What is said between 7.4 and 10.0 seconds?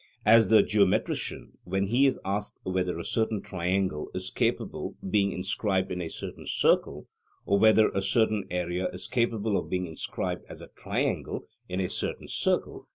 (Or, whether a certain area is capable of being